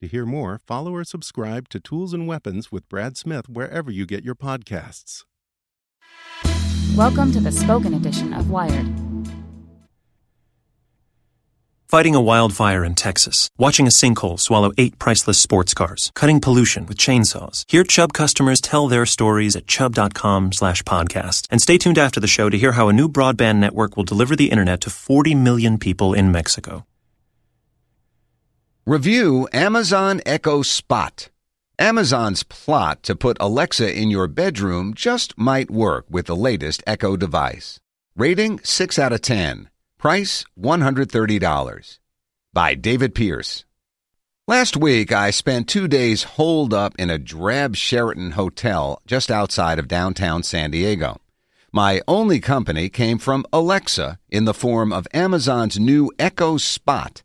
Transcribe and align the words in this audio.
To 0.00 0.08
hear 0.08 0.24
more, 0.24 0.62
follow 0.66 0.94
or 0.94 1.04
subscribe 1.04 1.68
to 1.68 1.78
Tools 1.78 2.14
and 2.14 2.26
Weapons 2.26 2.72
with 2.72 2.88
Brad 2.88 3.18
Smith 3.18 3.50
wherever 3.50 3.90
you 3.90 4.06
get 4.06 4.24
your 4.24 4.34
podcasts. 4.34 5.24
Welcome 6.96 7.32
to 7.32 7.40
the 7.40 7.52
spoken 7.52 7.92
edition 7.92 8.32
of 8.32 8.48
Wired. 8.48 8.86
Fighting 11.90 12.14
a 12.14 12.20
wildfire 12.20 12.82
in 12.82 12.94
Texas, 12.94 13.50
watching 13.58 13.86
a 13.86 13.90
sinkhole 13.90 14.40
swallow 14.40 14.72
eight 14.78 14.98
priceless 14.98 15.38
sports 15.38 15.74
cars, 15.74 16.10
cutting 16.14 16.40
pollution 16.40 16.86
with 16.86 16.96
chainsaws. 16.96 17.70
Hear 17.70 17.84
Chubb 17.84 18.14
customers 18.14 18.62
tell 18.62 18.88
their 18.88 19.04
stories 19.04 19.54
at 19.54 19.66
chubb.com 19.66 20.52
slash 20.52 20.82
podcast. 20.84 21.46
And 21.50 21.60
stay 21.60 21.76
tuned 21.76 21.98
after 21.98 22.20
the 22.20 22.26
show 22.26 22.48
to 22.48 22.56
hear 22.56 22.72
how 22.72 22.88
a 22.88 22.94
new 22.94 23.08
broadband 23.08 23.56
network 23.56 23.98
will 23.98 24.04
deliver 24.04 24.34
the 24.34 24.50
internet 24.50 24.80
to 24.80 24.88
40 24.88 25.34
million 25.34 25.76
people 25.76 26.14
in 26.14 26.32
Mexico. 26.32 26.86
Review 28.90 29.46
Amazon 29.52 30.20
Echo 30.26 30.62
Spot. 30.62 31.28
Amazon's 31.78 32.42
plot 32.42 33.04
to 33.04 33.14
put 33.14 33.36
Alexa 33.38 33.96
in 33.96 34.10
your 34.10 34.26
bedroom 34.26 34.94
just 34.94 35.38
might 35.38 35.70
work 35.70 36.06
with 36.10 36.26
the 36.26 36.34
latest 36.34 36.82
Echo 36.88 37.16
device. 37.16 37.78
Rating 38.16 38.58
6 38.64 38.98
out 38.98 39.12
of 39.12 39.22
10. 39.22 39.70
Price 39.96 40.44
$130. 40.58 41.98
By 42.52 42.74
David 42.74 43.14
Pierce. 43.14 43.64
Last 44.48 44.76
week, 44.76 45.12
I 45.12 45.30
spent 45.30 45.68
two 45.68 45.86
days 45.86 46.24
holed 46.24 46.74
up 46.74 46.96
in 46.98 47.10
a 47.10 47.16
drab 47.16 47.76
Sheraton 47.76 48.32
hotel 48.32 49.00
just 49.06 49.30
outside 49.30 49.78
of 49.78 49.86
downtown 49.86 50.42
San 50.42 50.72
Diego. 50.72 51.20
My 51.70 52.00
only 52.08 52.40
company 52.40 52.88
came 52.88 53.18
from 53.18 53.46
Alexa 53.52 54.18
in 54.28 54.46
the 54.46 54.52
form 54.52 54.92
of 54.92 55.06
Amazon's 55.14 55.78
new 55.78 56.10
Echo 56.18 56.56
Spot. 56.56 57.22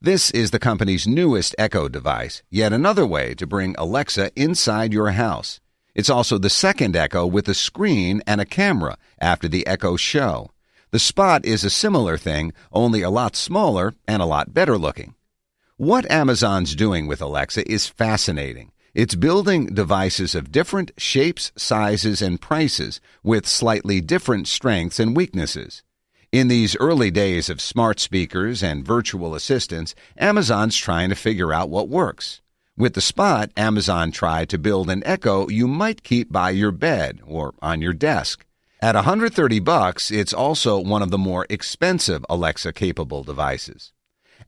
This 0.00 0.30
is 0.30 0.52
the 0.52 0.60
company's 0.60 1.08
newest 1.08 1.56
Echo 1.58 1.88
device, 1.88 2.44
yet 2.50 2.72
another 2.72 3.04
way 3.04 3.34
to 3.34 3.48
bring 3.48 3.74
Alexa 3.76 4.30
inside 4.36 4.92
your 4.92 5.10
house. 5.10 5.58
It's 5.92 6.08
also 6.08 6.38
the 6.38 6.48
second 6.48 6.94
Echo 6.94 7.26
with 7.26 7.48
a 7.48 7.54
screen 7.54 8.22
and 8.24 8.40
a 8.40 8.44
camera 8.44 8.96
after 9.20 9.48
the 9.48 9.66
Echo 9.66 9.96
Show. 9.96 10.52
The 10.92 11.00
Spot 11.00 11.44
is 11.44 11.64
a 11.64 11.70
similar 11.70 12.16
thing, 12.16 12.52
only 12.70 13.02
a 13.02 13.10
lot 13.10 13.34
smaller 13.34 13.92
and 14.06 14.22
a 14.22 14.26
lot 14.26 14.54
better 14.54 14.78
looking. 14.78 15.16
What 15.78 16.08
Amazon's 16.08 16.76
doing 16.76 17.08
with 17.08 17.20
Alexa 17.20 17.68
is 17.68 17.88
fascinating. 17.88 18.70
It's 18.94 19.16
building 19.16 19.66
devices 19.66 20.36
of 20.36 20.52
different 20.52 20.92
shapes, 20.96 21.50
sizes, 21.56 22.22
and 22.22 22.40
prices 22.40 23.00
with 23.24 23.48
slightly 23.48 24.00
different 24.00 24.46
strengths 24.46 25.00
and 25.00 25.16
weaknesses. 25.16 25.82
In 26.30 26.48
these 26.48 26.76
early 26.76 27.10
days 27.10 27.48
of 27.48 27.58
smart 27.58 27.98
speakers 27.98 28.62
and 28.62 28.84
virtual 28.84 29.34
assistants, 29.34 29.94
Amazon's 30.18 30.76
trying 30.76 31.08
to 31.08 31.14
figure 31.14 31.54
out 31.54 31.70
what 31.70 31.88
works. 31.88 32.42
With 32.76 32.92
the 32.92 33.00
Spot, 33.00 33.50
Amazon 33.56 34.10
tried 34.12 34.50
to 34.50 34.58
build 34.58 34.90
an 34.90 35.02
Echo 35.06 35.48
you 35.48 35.66
might 35.66 36.02
keep 36.02 36.30
by 36.30 36.50
your 36.50 36.70
bed 36.70 37.20
or 37.24 37.54
on 37.62 37.80
your 37.80 37.94
desk. 37.94 38.44
At 38.82 38.94
130 38.94 39.58
bucks, 39.60 40.10
it's 40.10 40.34
also 40.34 40.78
one 40.78 41.00
of 41.00 41.10
the 41.10 41.16
more 41.16 41.46
expensive 41.48 42.26
Alexa 42.28 42.74
capable 42.74 43.24
devices. 43.24 43.94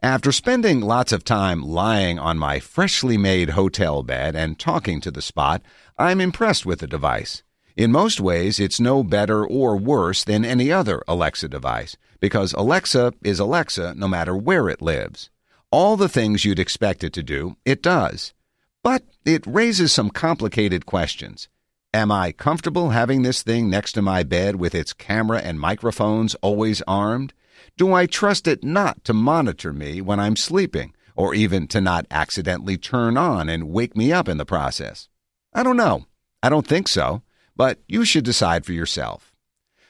After 0.03 0.33
spending 0.33 0.83
lots 0.83 1.13
of 1.13 1.25
time 1.25 1.63
lying 1.63 2.19
on 2.19 2.37
my 2.37 2.61
freshly 2.61 3.17
made 3.17 3.51
hotel 3.51 4.03
bed 4.03 4.37
and 4.37 4.59
talking 4.59 5.01
to 5.01 5.11
the 5.11 5.23
Spot, 5.23 5.63
I'm 5.97 6.21
impressed 6.21 6.67
with 6.67 6.81
the 6.81 6.87
device. 6.87 7.43
In 7.77 7.93
most 7.93 8.21
ways, 8.21 8.59
it's 8.59 8.81
no 8.81 9.05
better 9.05 9.47
or 9.47 9.77
worse 9.77 10.25
than 10.25 10.45
any 10.45 10.73
other 10.73 11.03
Alexa 11.07 11.49
device 11.49 11.97
because 12.19 12.53
Alexa 12.53 13.13
is 13.23 13.39
Alexa 13.39 13.95
no 13.97 14.09
matter 14.09 14.37
where 14.37 14.69
it 14.69 14.83
lives. 14.83 15.31
All 15.71 15.97
the 15.97 16.09
things 16.09 16.45
you'd 16.45 16.59
expect 16.59 17.05
it 17.05 17.13
to 17.13 17.23
do, 17.23 17.57
it 17.65 17.83
does. 17.83 18.35
But 18.83 19.05
it 19.25 19.47
raises 19.47 19.93
some 19.93 20.11
complicated 20.11 20.85
questions. 20.85 21.49
Am 21.95 22.11
I 22.11 22.33
comfortable 22.33 22.91
having 22.91 23.23
this 23.23 23.43
thing 23.43 23.71
next 23.71 23.93
to 23.93 24.03
my 24.03 24.23
bed 24.23 24.57
with 24.57 24.75
its 24.75 24.93
camera 24.93 25.39
and 25.39 25.61
microphones 25.61 26.35
always 26.37 26.83
armed? 26.83 27.33
Do 27.77 27.93
I 27.93 28.07
trust 28.07 28.49
it 28.49 28.65
not 28.65 29.05
to 29.05 29.13
monitor 29.13 29.73
me 29.73 30.01
when 30.01 30.19
I'm 30.19 30.37
sleeping, 30.37 30.95
or 31.15 31.35
even 31.35 31.67
to 31.69 31.81
not 31.81 32.07
accidentally 32.11 32.77
turn 32.77 33.17
on 33.17 33.49
and 33.49 33.71
wake 33.71 33.97
me 33.97 34.13
up 34.13 34.29
in 34.29 34.39
the 34.39 34.45
process? 34.45 35.09
I 35.53 35.63
don't 35.63 35.77
know. 35.77 36.07
I 36.43 36.49
don't 36.49 36.67
think 36.67 36.89
so 36.89 37.23
but 37.61 37.79
you 37.87 38.07
should 38.07 38.25
decide 38.25 38.65
for 38.65 38.73
yourself. 38.73 39.35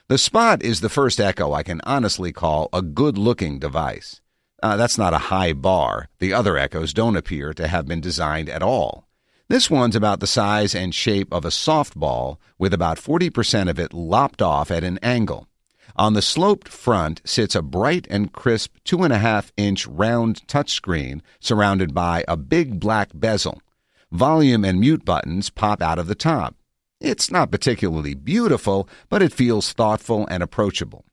The 0.09 0.19
Spot 0.19 0.61
is 0.61 0.81
the 0.81 0.89
first 0.89 1.21
Echo 1.21 1.53
I 1.53 1.63
can 1.63 1.81
honestly 1.85 2.33
call 2.33 2.69
a 2.73 2.83
good 2.83 3.17
looking 3.17 3.61
device. 3.61 4.21
Uh, 4.61 4.77
that's 4.77 4.99
not 4.99 5.15
a 5.15 5.29
high 5.31 5.53
bar. 5.53 6.09
The 6.19 6.33
other 6.33 6.59
Echoes 6.59 6.93
don't 6.93 7.15
appear 7.15 7.55
to 7.55 7.69
have 7.69 7.87
been 7.87 8.01
designed 8.01 8.49
at 8.49 8.61
all. 8.61 9.07
This 9.47 9.71
one's 9.71 9.95
about 9.95 10.19
the 10.19 10.27
size 10.27 10.75
and 10.75 10.93
shape 10.93 11.33
of 11.33 11.45
a 11.45 11.51
softball, 11.51 12.39
with 12.59 12.75
about 12.75 12.99
40% 12.99 13.71
of 13.71 13.79
it 13.79 13.95
lopped 13.95 14.43
off 14.43 14.73
at 14.73 14.83
an 14.83 14.99
angle. 15.01 15.47
On 15.95 16.15
the 16.15 16.23
sloped 16.23 16.67
front 16.67 17.23
sits 17.25 17.55
a 17.55 17.63
bright 17.63 18.05
and 18.11 18.33
crisp 18.33 18.75
2.5 18.85 19.53
inch 19.57 19.87
round 19.87 20.45
touchscreen 20.49 21.21
surrounded 21.39 21.95
by 21.95 22.25
a 22.27 22.37
big 22.37 22.81
black 22.81 23.11
bezel. 23.15 23.63
Volume 24.11 24.65
and 24.65 24.81
mute 24.81 25.05
buttons 25.05 25.51
pop 25.51 25.81
out 25.81 26.01
of 26.01 26.09
the 26.09 26.17
top. 26.17 26.57
It's 27.01 27.31
not 27.31 27.51
particularly 27.51 28.15
beautiful, 28.15 28.89
but 29.09 29.23
it 29.23 29.33
feels 29.33 29.73
thoughtful 29.73 30.27
and 30.27 30.43
approachable. 30.43 31.07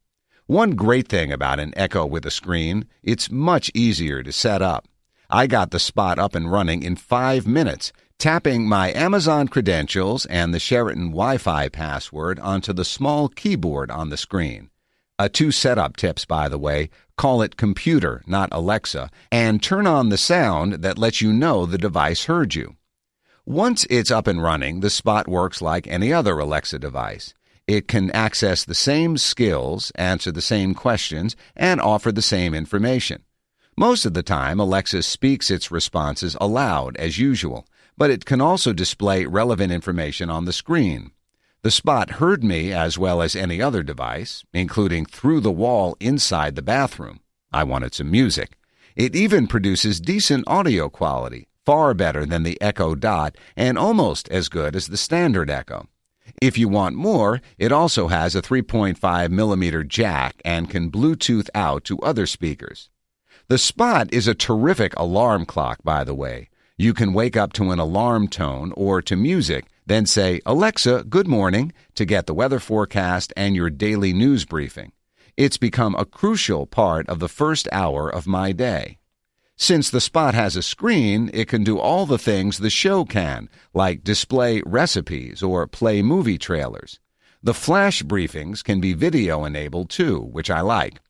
One 0.46 0.72
great 0.72 1.08
thing 1.08 1.32
about 1.32 1.60
an 1.60 1.74
Echo 1.78 2.06
with 2.06 2.26
a 2.26 2.32
screen, 2.32 2.86
it's 3.04 3.32
much 3.32 3.72
easier 3.74 4.22
to 4.24 4.32
set 4.32 4.62
up. 4.62 4.88
I 5.30 5.48
got 5.48 5.72
the 5.72 5.80
spot 5.80 6.20
up 6.20 6.36
and 6.36 6.52
running 6.52 6.84
in 6.84 6.96
five 6.96 7.46
minutes, 7.46 7.92
tapping 8.18 8.68
my 8.68 8.94
Amazon 8.94 9.48
credentials 9.48 10.26
and 10.28 10.54
the 10.54 10.60
Sheraton 10.60 11.08
Wi 11.08 11.38
Fi 11.38 11.70
password 11.70 12.40
onto 12.40 12.74
the 12.74 12.86
small 12.86 13.30
keyboard 13.30 13.92
on 13.92 14.10
the 14.10 14.18
screen. 14.18 14.70
Uh, 15.20 15.28
two 15.28 15.52
setup 15.52 15.98
tips, 15.98 16.26
by 16.26 16.48
the 16.48 16.60
way 16.60 16.90
call 17.18 17.42
it 17.42 17.58
computer, 17.58 18.24
not 18.28 18.48
Alexa, 18.52 19.10
and 19.32 19.62
turn 19.62 19.88
on 19.88 20.10
the 20.10 20.18
sound 20.18 20.74
that 20.76 21.00
lets 21.00 21.20
you 21.20 21.34
know 21.34 21.66
the 21.66 21.78
device 21.78 22.26
heard 22.26 22.56
you. 22.56 22.77
Once 23.48 23.88
it's 23.90 24.12
up 24.12 24.28
and 24.28 24.44
running, 24.44 24.82
the 24.82 24.90
Spot 24.90 25.26
works 25.26 25.62
like 25.62 25.88
any 25.88 26.12
other 26.12 26.38
Alexa 26.38 26.78
device. 26.78 27.34
It 27.66 27.88
can 27.88 28.12
access 28.12 28.66
the 28.66 28.76
same 28.76 29.18
skills, 29.18 29.90
answer 29.96 30.34
the 30.34 30.42
same 30.42 30.74
questions, 30.74 31.34
and 31.56 31.80
offer 31.80 32.12
the 32.12 32.22
same 32.22 32.54
information. 32.54 33.24
Most 33.78 34.06
of 34.06 34.14
the 34.14 34.22
time, 34.22 34.60
Alexa 34.60 35.02
speaks 35.04 35.50
its 35.50 35.72
responses 35.72 36.36
aloud 36.42 36.98
as 36.98 37.20
usual, 37.20 37.66
but 37.98 38.10
it 38.10 38.26
can 38.26 38.42
also 38.42 38.74
display 38.74 39.26
relevant 39.26 39.72
information 39.72 40.30
on 40.30 40.44
the 40.44 40.52
screen. 40.52 41.12
The 41.62 41.72
Spot 41.72 42.20
heard 42.20 42.44
me 42.44 42.74
as 42.74 42.98
well 42.98 43.22
as 43.22 43.34
any 43.34 43.62
other 43.62 43.82
device, 43.82 44.44
including 44.52 45.06
through 45.06 45.40
the 45.40 45.54
wall 45.54 45.96
inside 46.02 46.58
the 46.58 46.62
bathroom. 46.62 47.22
I 47.54 47.64
wanted 47.64 47.94
some 47.94 48.12
music. 48.12 48.58
It 48.98 49.16
even 49.16 49.48
produces 49.48 50.02
decent 50.02 50.44
audio 50.48 50.90
quality, 50.90 51.48
far 51.68 51.94
better 51.94 52.26
than 52.26 52.44
the 52.44 52.58
Echo 52.62 52.96
Dot 52.96 53.38
and 53.58 53.78
almost 53.78 54.30
as 54.30 54.48
good 54.48 54.74
as 54.74 54.88
the 54.88 54.96
standard 54.96 55.50
Echo. 55.50 55.86
If 56.42 56.58
you 56.58 56.70
want 56.70 56.96
more, 56.96 57.42
it 57.58 57.74
also 57.74 58.08
has 58.08 58.36
a 58.36 58.42
3.5 58.42 59.32
millimeter 59.32 59.84
jack 59.84 60.42
and 60.46 60.70
can 60.70 60.90
Bluetooth 60.90 61.50
out 61.54 61.84
to 61.84 62.00
other 62.00 62.26
speakers. 62.26 62.90
The 63.50 63.58
Spot 63.58 64.08
is 64.14 64.30
a 64.30 64.34
terrific 64.34 64.96
alarm 64.96 65.46
clock, 65.46 65.80
by 65.84 66.06
the 66.06 66.16
way. 66.16 66.48
You 66.78 66.94
can 66.94 67.12
wake 67.12 67.36
up 67.36 67.52
to 67.54 67.72
an 67.72 67.80
alarm 67.80 68.30
tone 68.30 68.72
or 68.78 69.02
to 69.02 69.18
music, 69.18 69.66
then 69.86 70.06
say, 70.06 70.40
Alexa, 70.46 71.04
good 71.10 71.28
morning, 71.28 71.74
to 71.96 72.06
get 72.06 72.28
the 72.28 72.34
weather 72.34 72.60
forecast 72.60 73.34
and 73.36 73.58
your 73.58 73.70
daily 73.70 74.14
news 74.14 74.46
briefing. 74.46 74.94
It's 75.36 75.58
become 75.58 75.96
a 75.96 76.06
crucial 76.06 76.66
part 76.66 77.10
of 77.10 77.20
the 77.20 77.28
first 77.28 77.68
hour 77.74 78.10
of 78.10 78.26
my 78.26 78.54
day. 78.54 79.00
Since 79.60 79.90
the 79.90 80.02
spot 80.02 80.36
has 80.36 80.56
a 80.56 80.62
screen, 80.62 81.32
it 81.34 81.48
can 81.48 81.64
do 81.64 81.80
all 81.80 82.06
the 82.06 82.20
things 82.20 82.60
the 82.60 82.70
show 82.70 83.04
can, 83.04 83.50
like 83.74 84.04
display 84.04 84.62
recipes 84.64 85.42
or 85.42 85.66
play 85.66 86.04
movie 86.04 86.38
trailers. 86.38 87.00
The 87.42 87.56
flash 87.56 88.04
briefings 88.04 88.64
can 88.64 88.80
be 88.80 88.94
video 88.94 89.46
enabled 89.46 89.90
too, 89.90 90.20
which 90.20 90.52
I 90.52 90.62
like. 90.62 91.02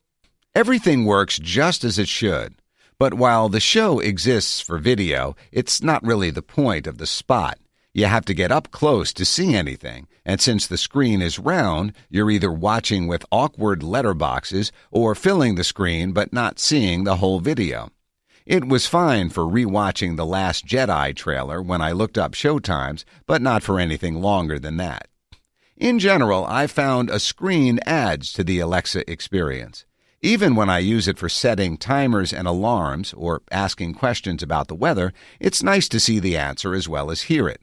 Everything 0.56 1.04
works 1.04 1.38
just 1.38 1.84
as 1.84 2.00
it 2.00 2.08
should. 2.08 2.56
But 2.98 3.16
while 3.16 3.50
the 3.50 3.60
show 3.60 4.00
exists 4.00 4.62
for 4.62 4.78
video, 4.78 5.36
it's 5.52 5.84
not 5.84 6.04
really 6.06 6.32
the 6.32 6.42
point 6.42 6.88
of 6.88 7.00
the 7.00 7.06
spot. 7.06 7.60
You 7.94 8.06
have 8.06 8.24
to 8.26 8.34
get 8.34 8.52
up 8.52 8.72
close 8.72 9.12
to 9.14 9.26
see 9.26 9.56
anything, 9.56 10.08
and 10.26 10.40
since 10.40 10.68
the 10.68 10.78
screen 10.78 11.22
is 11.22 11.38
round, 11.38 11.92
you're 12.10 12.32
either 12.32 12.52
watching 12.52 13.08
with 13.08 13.26
awkward 13.30 13.82
letterboxes 13.82 14.72
or 14.90 15.16
filling 15.16 15.56
the 15.56 15.66
screen 15.66 16.14
but 16.14 16.32
not 16.32 16.60
seeing 16.60 17.04
the 17.04 17.18
whole 17.18 17.42
video. 17.42 17.90
It 18.48 18.66
was 18.66 18.88
fine 18.88 19.28
for 19.28 19.44
rewatching 19.44 20.16
The 20.16 20.26
Last 20.26 20.66
Jedi 20.66 21.14
trailer 21.14 21.62
when 21.62 21.82
I 21.82 21.92
looked 21.92 22.18
up 22.18 22.32
showtimes, 22.32 23.04
but 23.26 23.42
not 23.42 23.62
for 23.62 23.78
anything 23.78 24.22
longer 24.22 24.58
than 24.58 24.78
that. 24.78 25.10
In 25.76 26.00
general, 26.00 26.46
I 26.46 26.68
found 26.68 27.10
a 27.10 27.20
screen 27.20 27.82
adds 27.86 28.32
to 28.32 28.46
the 28.46 28.60
Alexa 28.60 29.12
experience. 29.12 29.84
Even 30.22 30.56
when 30.56 30.70
I 30.70 30.80
use 30.80 31.10
it 31.10 31.18
for 31.18 31.28
setting 31.28 31.76
timers 31.76 32.32
and 32.32 32.48
alarms 32.48 33.12
or 33.18 33.42
asking 33.52 33.96
questions 33.96 34.42
about 34.42 34.70
the 34.70 34.76
weather, 34.76 35.12
it's 35.42 35.62
nice 35.62 35.90
to 35.90 36.00
see 36.00 36.18
the 36.18 36.38
answer 36.38 36.74
as 36.74 36.88
well 36.88 37.12
as 37.12 37.24
hear 37.24 37.50
it. 37.50 37.60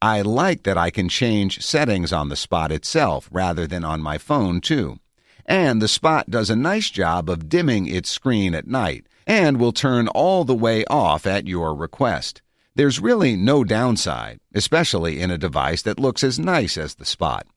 I 0.00 0.22
like 0.22 0.62
that 0.62 0.78
I 0.78 0.90
can 0.90 1.08
change 1.08 1.60
settings 1.60 2.12
on 2.12 2.28
the 2.28 2.36
spot 2.36 2.70
itself 2.70 3.28
rather 3.32 3.66
than 3.66 3.84
on 3.84 4.00
my 4.00 4.16
phone, 4.16 4.60
too. 4.60 5.00
And 5.50 5.82
the 5.82 5.88
spot 5.88 6.30
does 6.30 6.48
a 6.48 6.54
nice 6.54 6.90
job 6.90 7.28
of 7.28 7.48
dimming 7.48 7.88
its 7.88 8.08
screen 8.08 8.54
at 8.54 8.68
night, 8.68 9.08
and 9.26 9.58
will 9.58 9.72
turn 9.72 10.06
all 10.06 10.44
the 10.44 10.54
way 10.54 10.84
off 10.84 11.26
at 11.26 11.48
your 11.48 11.74
request. 11.74 12.40
There's 12.76 13.00
really 13.00 13.34
no 13.34 13.64
downside, 13.64 14.38
especially 14.54 15.20
in 15.20 15.32
a 15.32 15.36
device 15.36 15.82
that 15.82 15.98
looks 15.98 16.22
as 16.22 16.38
nice 16.38 16.78
as 16.78 16.94
the 16.94 17.04
Spot. 17.04 17.48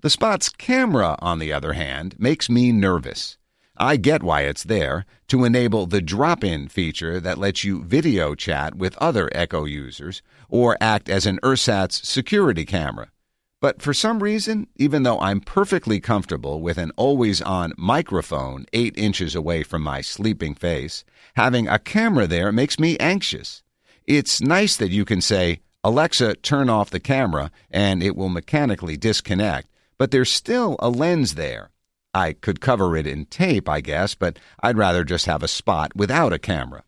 The 0.00 0.08
Spot's 0.08 0.48
camera, 0.48 1.14
on 1.18 1.40
the 1.40 1.52
other 1.52 1.74
hand, 1.74 2.14
makes 2.18 2.48
me 2.48 2.72
nervous. 2.72 3.36
I 3.76 3.98
get 3.98 4.22
why 4.22 4.44
it's 4.44 4.64
there 4.64 5.04
to 5.28 5.44
enable 5.44 5.84
the 5.84 6.00
drop 6.00 6.42
in 6.42 6.68
feature 6.68 7.20
that 7.20 7.36
lets 7.36 7.64
you 7.64 7.84
video 7.84 8.34
chat 8.34 8.76
with 8.76 8.96
other 8.96 9.28
Echo 9.34 9.66
users 9.66 10.22
or 10.48 10.78
act 10.80 11.10
as 11.10 11.26
an 11.26 11.38
ersatz 11.42 12.08
security 12.08 12.64
camera. 12.64 13.10
But 13.60 13.82
for 13.82 13.92
some 13.92 14.22
reason, 14.22 14.68
even 14.76 15.02
though 15.02 15.20
I'm 15.20 15.40
perfectly 15.40 16.00
comfortable 16.00 16.62
with 16.62 16.78
an 16.78 16.92
always 16.96 17.42
on 17.42 17.74
microphone 17.76 18.64
eight 18.72 18.96
inches 18.96 19.34
away 19.34 19.62
from 19.62 19.82
my 19.82 20.00
sleeping 20.00 20.54
face, 20.54 21.04
having 21.36 21.68
a 21.68 21.78
camera 21.78 22.26
there 22.26 22.52
makes 22.52 22.78
me 22.78 22.96
anxious. 22.98 23.62
It's 24.06 24.40
nice 24.40 24.76
that 24.76 24.90
you 24.90 25.04
can 25.04 25.20
say, 25.20 25.60
Alexa, 25.84 26.36
turn 26.36 26.70
off 26.70 26.90
the 26.90 27.00
camera, 27.00 27.50
and 27.70 28.02
it 28.02 28.16
will 28.16 28.30
mechanically 28.30 28.96
disconnect, 28.96 29.68
but 29.98 30.10
there's 30.10 30.32
still 30.32 30.76
a 30.78 30.88
lens 30.88 31.34
there. 31.34 31.70
I 32.14 32.32
could 32.32 32.60
cover 32.60 32.96
it 32.96 33.06
in 33.06 33.26
tape, 33.26 33.68
I 33.68 33.82
guess, 33.82 34.14
but 34.14 34.38
I'd 34.62 34.78
rather 34.78 35.04
just 35.04 35.26
have 35.26 35.42
a 35.42 35.48
spot 35.48 35.92
without 35.94 36.32
a 36.32 36.38
camera. 36.38 36.82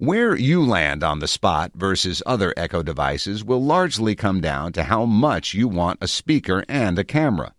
Where 0.00 0.36
you 0.36 0.64
land 0.64 1.02
on 1.02 1.18
the 1.18 1.26
spot 1.26 1.72
versus 1.74 2.22
other 2.24 2.54
Echo 2.56 2.84
devices 2.84 3.44
will 3.44 3.60
largely 3.60 4.14
come 4.14 4.40
down 4.40 4.72
to 4.74 4.84
how 4.84 5.04
much 5.04 5.54
you 5.54 5.66
want 5.66 5.98
a 6.00 6.06
speaker 6.06 6.64
and 6.68 6.96
a 6.96 7.02
camera. 7.02 7.52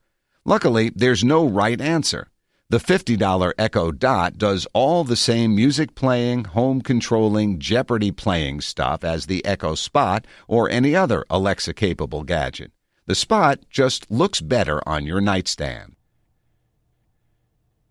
Luckily, 0.45 0.89
there's 0.95 1.21
no 1.21 1.45
right 1.45 1.81
answer. 1.81 2.29
The 2.69 2.77
$50 2.77 3.51
Echo 3.57 3.91
Dot 3.91 4.37
does 4.37 4.65
all 4.71 5.03
the 5.03 5.17
same 5.17 5.53
music 5.53 5.95
playing, 5.95 6.45
home 6.45 6.79
controlling, 6.79 7.59
Jeopardy 7.59 8.11
playing 8.11 8.61
stuff 8.61 9.03
as 9.03 9.25
the 9.25 9.43
Echo 9.43 9.75
Spot 9.75 10.25
or 10.47 10.69
any 10.69 10.95
other 10.95 11.25
Alexa 11.29 11.73
capable 11.73 12.23
gadget. 12.23 12.71
The 13.05 13.15
Spot 13.15 13.59
just 13.69 14.09
looks 14.09 14.39
better 14.39 14.81
on 14.87 15.05
your 15.05 15.19
nightstand. 15.19 15.97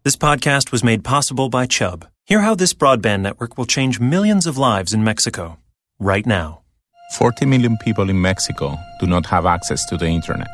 This 0.08 0.16
podcast 0.16 0.72
was 0.72 0.82
made 0.82 1.04
possible 1.04 1.50
by 1.50 1.66
Chubb. 1.66 2.06
Hear 2.24 2.40
how 2.40 2.54
this 2.54 2.72
broadband 2.72 3.20
network 3.20 3.58
will 3.58 3.66
change 3.66 4.00
millions 4.00 4.46
of 4.46 4.56
lives 4.56 4.94
in 4.94 5.04
Mexico 5.04 5.58
right 5.98 6.24
now. 6.24 6.62
40 7.18 7.44
million 7.44 7.76
people 7.84 8.08
in 8.08 8.18
Mexico 8.18 8.78
do 9.00 9.06
not 9.06 9.26
have 9.26 9.44
access 9.44 9.84
to 9.90 9.98
the 9.98 10.06
internet. 10.06 10.48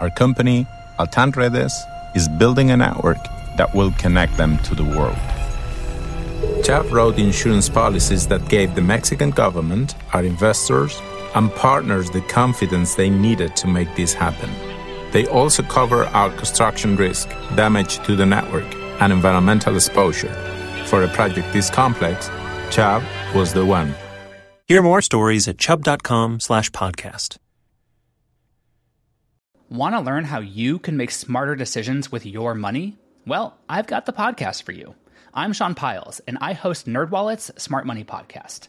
Our 0.00 0.08
company, 0.08 0.66
Altan 0.98 1.36
Redes, 1.36 1.74
is 2.14 2.30
building 2.38 2.70
a 2.70 2.78
network 2.78 3.22
that 3.58 3.74
will 3.74 3.92
connect 3.98 4.38
them 4.38 4.56
to 4.60 4.74
the 4.74 4.84
world. 4.84 5.18
Chubb 6.64 6.90
wrote 6.90 7.18
insurance 7.18 7.68
policies 7.68 8.26
that 8.28 8.48
gave 8.48 8.74
the 8.74 8.80
Mexican 8.80 9.32
government, 9.32 9.96
our 10.14 10.24
investors, 10.24 10.98
and 11.34 11.54
partners 11.56 12.08
the 12.08 12.22
confidence 12.22 12.94
they 12.94 13.10
needed 13.10 13.54
to 13.56 13.66
make 13.66 13.94
this 13.96 14.14
happen. 14.14 14.71
They 15.12 15.26
also 15.26 15.62
cover 15.62 16.06
our 16.06 16.30
construction 16.30 16.96
risk, 16.96 17.28
damage 17.54 17.98
to 18.06 18.16
the 18.16 18.26
network, 18.26 18.74
and 19.00 19.12
environmental 19.12 19.76
exposure. 19.76 20.32
For 20.86 21.04
a 21.04 21.08
project 21.08 21.52
this 21.52 21.70
complex, 21.70 22.30
Chubb 22.70 23.02
was 23.34 23.52
the 23.52 23.64
one. 23.64 23.94
Hear 24.66 24.82
more 24.82 25.02
stories 25.02 25.48
at 25.48 25.58
chubb.com 25.58 26.40
slash 26.40 26.70
podcast. 26.70 27.36
Want 29.68 29.94
to 29.94 30.00
learn 30.00 30.24
how 30.24 30.40
you 30.40 30.78
can 30.78 30.96
make 30.96 31.10
smarter 31.10 31.56
decisions 31.56 32.12
with 32.12 32.26
your 32.26 32.54
money? 32.54 32.98
Well, 33.26 33.56
I've 33.68 33.86
got 33.86 34.06
the 34.06 34.12
podcast 34.12 34.64
for 34.64 34.72
you. 34.72 34.94
I'm 35.34 35.52
Sean 35.54 35.74
Pyles, 35.74 36.20
and 36.26 36.36
I 36.40 36.52
host 36.52 36.86
NerdWallet's 36.86 37.62
Smart 37.62 37.86
Money 37.86 38.04
Podcast. 38.04 38.68